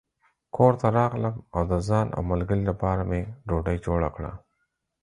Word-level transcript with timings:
کور 0.55 0.73
ته 0.81 0.87
راغلم 0.97 1.35
او 1.55 1.61
د 1.71 1.73
ځان 1.87 2.07
او 2.15 2.21
ملګري 2.31 2.63
لپاره 2.69 3.01
مې 3.09 3.21
ډوډۍ 3.47 3.77
جوړه 3.85 4.09
کړه. 4.15 4.31